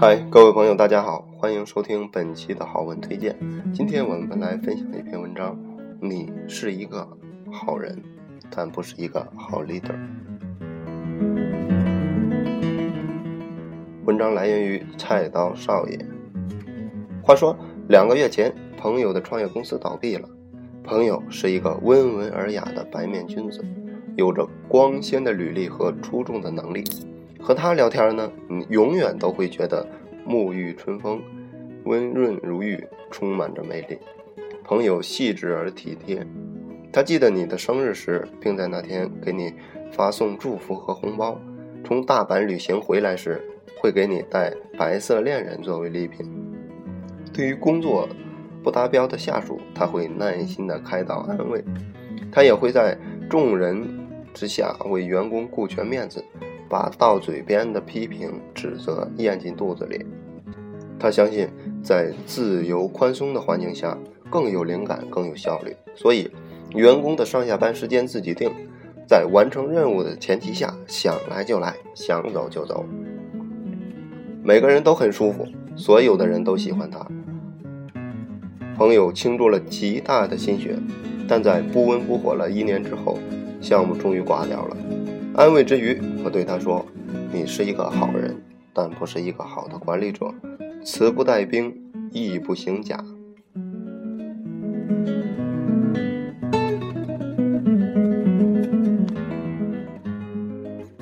[0.00, 3.36] 嗨，各位朋友，大家好，欢迎收听本期的好文推荐。
[3.70, 5.54] 今天我们来分享一篇文章：
[6.00, 7.06] 你是一个
[7.52, 8.02] 好人，
[8.48, 9.94] 但不是一个好 leader。
[14.06, 15.98] 文章来源于菜刀少爷。
[17.22, 17.54] 话说，
[17.86, 20.26] 两个月前，朋友的创业公司倒闭了。
[20.82, 23.62] 朋友是一个温文尔雅的白面君子，
[24.16, 26.82] 有着光鲜的履历和出众的能力。
[27.40, 29.86] 和他聊天呢，你永远都会觉得
[30.26, 31.22] 沐浴春风，
[31.84, 33.98] 温润如玉，充满着魅力。
[34.62, 36.24] 朋友细致而体贴，
[36.92, 39.52] 他记得你的生日时，并在那天给你
[39.90, 41.40] 发送祝福和红包。
[41.82, 43.40] 从大阪旅行回来时，
[43.78, 46.24] 会给你带白色恋人作为礼品。
[47.32, 48.08] 对于工作
[48.62, 51.64] 不达标的下属，他会耐心的开导安慰。
[52.30, 52.96] 他也会在
[53.28, 53.88] 众人
[54.34, 56.22] 之下为员工顾全面子。
[56.70, 60.06] 把到嘴边的批评指责咽进肚子里。
[61.00, 61.48] 他相信，
[61.82, 63.98] 在自由宽松的环境下，
[64.30, 65.74] 更有灵感，更有效率。
[65.96, 66.30] 所以，
[66.74, 68.50] 员工的上下班时间自己定，
[69.08, 72.84] 在完成任务的前提下，想来就来，想走就走。
[74.44, 77.04] 每个人都很舒服，所有的人都喜欢他。
[78.76, 80.76] 朋友倾注了极大的心血，
[81.26, 83.18] 但在不温不火了一年之后，
[83.60, 84.76] 项目终于挂掉了。
[85.40, 86.84] 安慰之余，我对他说
[87.32, 88.36] ：“你是一个好人，
[88.74, 90.34] 但不是一个好的管理者。
[90.84, 91.74] 慈不带兵，
[92.12, 93.02] 义不行甲。”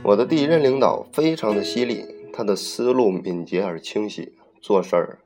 [0.05, 5.19] 我的第一任领导非常的犀利，他的思路敏捷而清晰，做事儿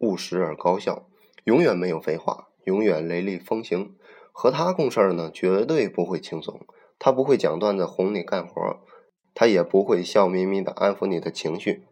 [0.00, 1.06] 务实而高效，
[1.44, 3.94] 永远没有废话，永远雷厉风行。
[4.32, 6.66] 和他共事呢，绝对不会轻松。
[6.98, 8.80] 他不会讲段子哄你干活，
[9.34, 11.84] 他也不会笑眯眯的安抚你的情绪。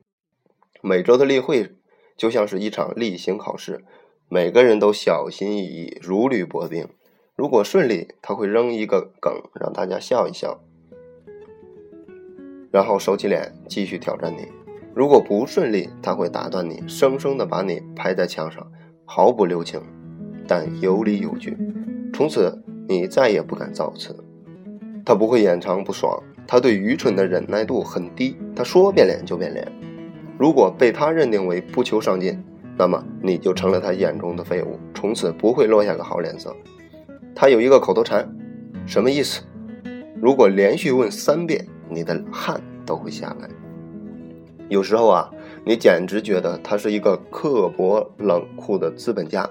[0.83, 1.75] 每周的例会
[2.17, 3.85] 就像是一场例行考试，
[4.29, 6.89] 每个人都小心翼翼，如履薄冰。
[7.35, 10.61] 如果顺利，他会扔一个梗让大家笑一笑，
[12.70, 14.48] 然后收起脸继续挑战你。
[14.95, 18.67] 如果不顺利，他会打断你，生生的把你拍在墙上，
[19.05, 19.83] 毫不留情，
[20.48, 21.57] 但有理有据。
[22.14, 24.26] 从此，你再也不敢造次。
[25.06, 29.64] 他不会掩藏不爽，他对愚蠢的忍耐度很低，他说变脸就变脸。
[30.36, 32.42] 如果被他认定为不求上进，
[32.77, 36.52] 那么你就成了他眼中的废物，从此不会落下个好脸色。
[37.36, 38.28] 他有一个口头禅，
[38.84, 39.42] 什么意思？
[40.20, 43.48] 如果连续问三遍，你的汗都会下来。
[44.68, 45.30] 有时候啊，
[45.64, 49.48] 你简直觉得他是一个刻薄冷酷的资本家，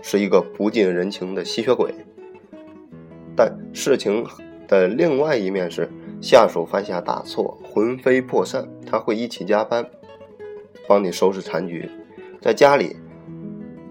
[0.00, 1.92] 是一个不近人情的吸血鬼。
[3.34, 4.24] 但事情。
[4.66, 5.88] 的另外一面是，
[6.20, 9.86] 下属犯下大错，魂飞魄散，他会一起加班，
[10.88, 11.88] 帮你收拾残局，
[12.40, 12.96] 在家里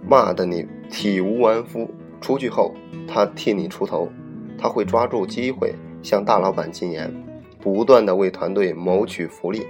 [0.08, 1.90] 骂得你体无完肤，
[2.20, 2.74] 出去后
[3.08, 4.10] 他替你出头，
[4.58, 7.14] 他会抓住机会向大老板进言，
[7.60, 9.66] 不断的为团队谋取福利，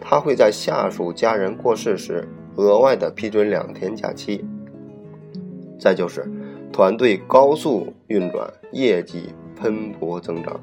[0.00, 4.44] 他会在下属家人过世时额外的批准两天假期，
[5.78, 6.30] 再就是
[6.72, 9.32] 团队高速运转，业绩。
[9.58, 10.60] 喷薄增长。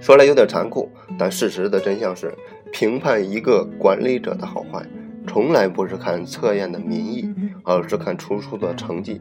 [0.00, 0.88] 说来有点残酷，
[1.18, 2.32] 但事实的真相是，
[2.72, 4.86] 评判一个管理者的好坏，
[5.26, 7.28] 从来不是看测验的民意，
[7.64, 9.20] 而是看出书的成绩。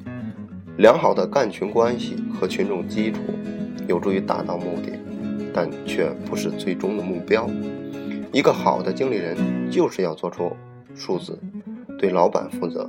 [0.77, 3.21] 良好的干群关系和群众基础，
[3.87, 4.91] 有助于达到目的，
[5.51, 7.49] 但却不是最终的目标。
[8.31, 9.35] 一个好的经理人，
[9.71, 10.51] 就是要做出
[10.93, 11.39] 数字，
[11.97, 12.87] 对老板负责。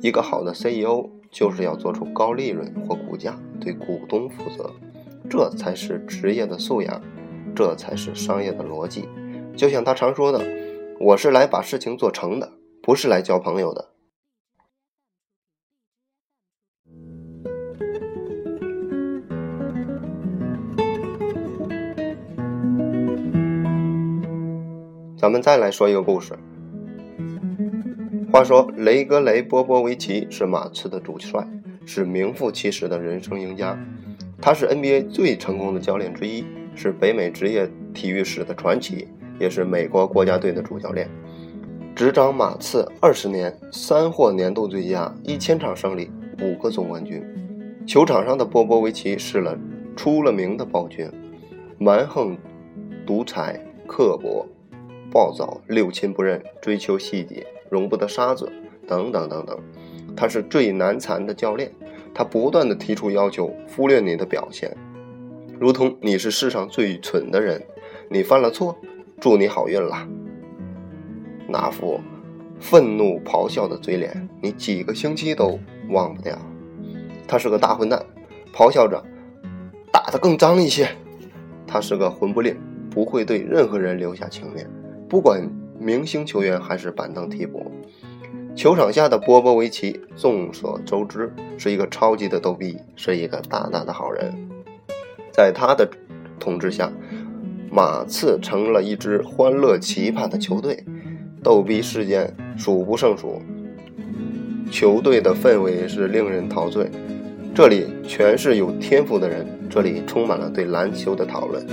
[0.00, 4.72] 一个好的 CEO 就是要做出高利润或股价，对股东负责，
[5.28, 7.02] 这才是职业的素养，
[7.54, 9.08] 这才是商业的逻辑。
[9.56, 10.44] 就像他常说的
[11.00, 12.52] ：“我是来把事情做成的，
[12.82, 13.90] 不是来交朋友的。”
[25.20, 26.38] 咱们再来说一个故事。
[28.32, 31.46] 话说，雷格雷波波维奇是马刺的主帅，
[31.86, 33.78] 是名副其实的人生赢家。
[34.40, 36.44] 他是 NBA 最成功的教练之一，
[36.74, 39.08] 是北美职业体育史的传奇，
[39.40, 41.08] 也是美国国家队的主教练。
[41.96, 47.20] 执掌马刺二十年，三获年度最佳，一千场胜利，五个总冠军。
[47.86, 49.58] 球场上的波波维奇是了
[49.96, 51.10] 出了名的暴君，
[51.78, 52.36] 蛮横、
[53.04, 54.46] 独裁、刻薄、
[55.10, 57.46] 暴躁、六亲不认，追求细节。
[57.70, 58.50] 容不得沙子，
[58.86, 59.58] 等等等等，
[60.16, 61.70] 他是最难缠的教练，
[62.14, 64.74] 他不断的提出要求，忽略你的表现，
[65.60, 67.62] 如同你是世上最蠢的人，
[68.08, 68.74] 你犯了错，
[69.20, 70.08] 祝你好运啦。
[71.46, 72.00] 那副
[72.58, 75.58] 愤怒咆哮的嘴脸，你几个星期都
[75.90, 76.38] 忘不掉。
[77.26, 78.02] 他是个大混蛋，
[78.54, 79.04] 咆哮着，
[79.92, 80.88] 打得更脏一些。
[81.66, 82.56] 他是个混不吝，
[82.90, 84.66] 不会对任何人留下情面，
[85.08, 85.48] 不管
[85.80, 87.72] 明星球员还是板凳替补。
[88.54, 94.34] 球场下的波波维奇，众所周知是一个超级的逗逼，是一个大大的好人。
[95.32, 95.88] 在他的
[96.40, 96.92] 统治下，
[97.70, 100.84] 马刺成了一支欢乐奇葩的球队，
[101.42, 103.40] 逗逼事件数不胜数，
[104.70, 106.90] 球队的氛围是令人陶醉。
[107.54, 111.64] 这里全是有天赋的人，这里充满了对篮球的讨论，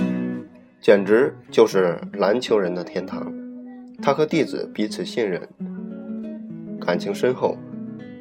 [0.86, 3.34] 简直就是篮球人的天堂。
[4.00, 5.42] 他和弟子彼此信任，
[6.80, 7.56] 感情深厚。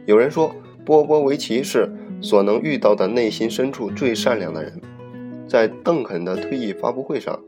[0.08, 0.52] 有人说，
[0.84, 1.88] 波波维奇是
[2.24, 4.82] 所能遇到的内心深处最善良的人。
[5.48, 7.40] 在邓肯的退役发布会上，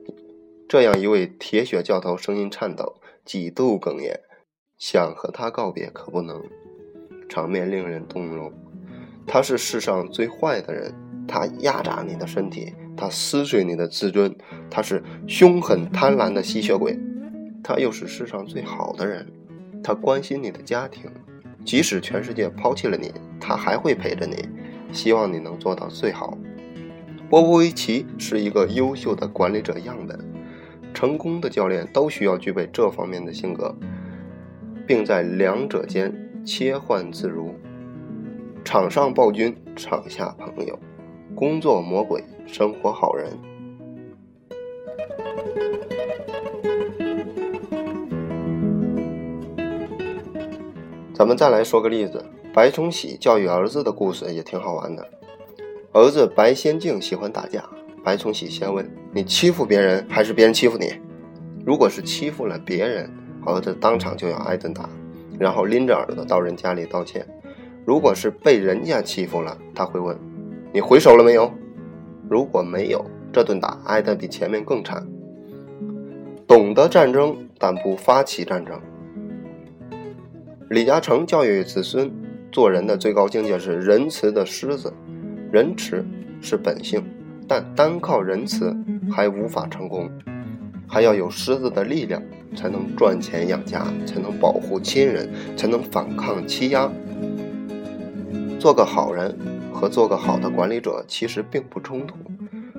[0.70, 4.20] 这样一位铁血教头声音颤抖，几度哽咽，
[4.78, 6.40] 想和他告别，可不能，
[7.28, 8.54] 场面令人动容。
[9.26, 10.94] 他是世上最坏的人，
[11.28, 14.34] 他压榨你的身体，他撕碎你的自尊，
[14.70, 16.98] 他是凶狠贪婪的吸血鬼。
[17.64, 19.28] 他又是世上最好的人，
[19.84, 21.12] 他关心你的家庭，
[21.66, 24.48] 即使全世界抛弃了你，他还会陪着你，
[24.94, 26.38] 希望你能做到最好。
[27.30, 30.18] 波波维奇是一个优秀的管理者样本，
[30.94, 33.76] 成功的教练都需要具备这方面的性格，
[34.88, 36.14] 并在两者间
[36.46, 37.54] 切换自如。
[38.64, 40.76] 场上暴君，场下朋友；
[41.38, 43.28] 工作魔鬼，生活好人。
[51.14, 55.08] 咱们再来说个例子：白崇禧教育儿子的故事也挺好玩的。
[55.94, 57.64] 儿子白先敬喜欢打架，
[58.04, 60.92] 白崇禧先问：“你欺负别人还是别人欺负你？”
[61.64, 63.08] 如果是欺负了别人，
[63.46, 64.90] 儿子当场就要挨顿打，
[65.38, 67.28] 然后拎着耳朵到人家里道歉。
[67.86, 70.18] 如果是被人家欺负了，他会问
[70.74, 71.52] ：“你回手了没有？”
[72.30, 75.08] 如果没有，这顿打挨得比前面更惨。
[76.46, 78.80] 懂得战争，但不发起战争。
[80.70, 82.12] 李嘉诚教育子孙
[82.52, 84.94] 做人的最高境界是仁慈的狮子。
[85.50, 86.06] 仁慈
[86.42, 87.02] 是本性，
[87.48, 88.76] 但单靠仁慈
[89.10, 90.10] 还无法成功，
[90.86, 92.22] 还要有狮子的力量，
[92.54, 96.92] 才能赚钱养家，才能保护亲人，才能反抗欺压。
[98.60, 99.34] 做个好人
[99.78, 102.16] 和做个好的管理者其实并不冲突。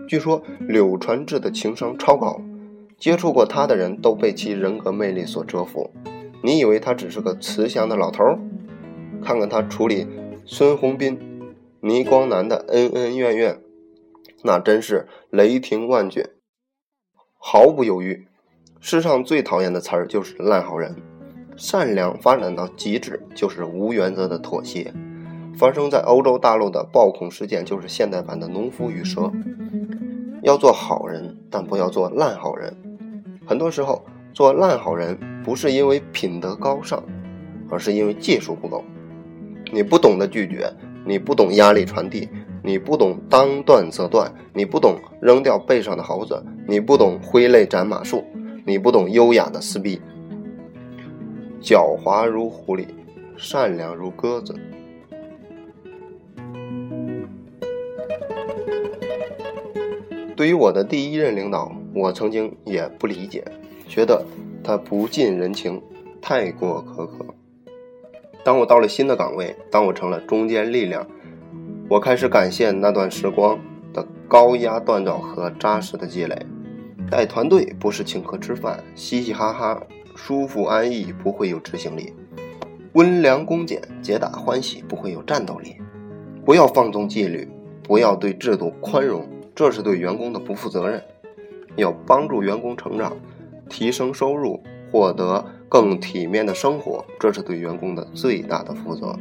[0.08, 2.42] 据说柳传志的情商超高，
[2.98, 5.92] 接触过他的人都被其人格魅力所折服。
[6.42, 8.24] 你以为他只是个慈祥的老头？
[9.22, 10.08] 看看他处理
[10.44, 11.18] 孙宏斌、
[11.80, 13.60] 倪光南的恩恩怨怨，
[14.42, 16.24] 那真是雷霆万钧，
[17.38, 18.26] 毫不犹豫。
[18.80, 20.96] 世上最讨厌的词儿就是烂好人。
[21.56, 24.94] 善良发展到极致就是无原则的妥协。
[25.58, 29.28] 发生在欧洲大陆的暴恐事件，就是现代版的农夫与蛇。
[30.42, 32.72] 要做好人，但不要做烂好人。
[33.44, 37.02] 很多时候，做烂好人不是因为品德高尚，
[37.68, 38.84] 而是因为技术不够。
[39.72, 40.72] 你不懂得拒绝，
[41.04, 42.28] 你不懂压力传递，
[42.62, 48.22] 你不懂当断则断，你不懂扔掉背上的猴子，你不懂挥泪斩马谡，
[48.64, 50.00] 你不懂优雅的撕逼。
[51.60, 52.86] 狡猾如狐狸，
[53.36, 54.54] 善良如鸽子。
[60.38, 63.44] 对于我的第一任领导，我曾经也不理解，
[63.88, 64.24] 觉得
[64.62, 65.82] 他不近人情，
[66.22, 67.26] 太过苛刻。
[68.44, 71.04] 当我到了新的岗位，当我成了中坚力量，
[71.90, 73.58] 我开始感谢那段时光
[73.92, 76.38] 的高压锻造和扎实的积累。
[77.10, 79.82] 带团队不是请客吃饭，嘻嘻哈哈，
[80.14, 82.12] 舒服安逸，不会有执行力；
[82.92, 85.74] 温良恭俭，皆大欢喜，不会有战斗力。
[86.44, 87.48] 不要放纵纪律，
[87.82, 89.28] 不要对制度宽容。
[89.58, 91.02] 这是对员工的不负责任。
[91.74, 93.16] 要帮助员工成长，
[93.68, 99.18] 提升收入，获得更体面的生活，这是对员工的最大的负责。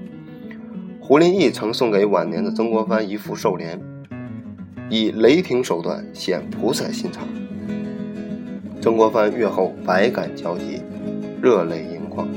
[1.01, 3.81] 胡林翼曾送给晚年的曾国藩一副寿联，
[4.91, 7.27] 以雷霆手段显菩萨心肠。
[8.79, 10.83] 曾国藩阅后百感交集，
[11.41, 12.27] 热泪盈眶。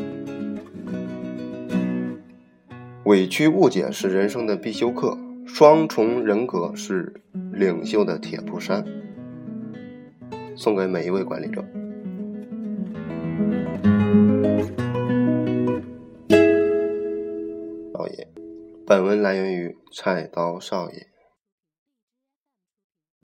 [3.04, 5.19] 委屈误解是人生的必修课。
[5.52, 7.21] 双重人格是
[7.52, 8.83] 领袖的铁布衫，
[10.57, 11.62] 送给每一位管理者。
[17.92, 18.26] 少爷，
[18.87, 21.10] 本文来源于菜刀少爷。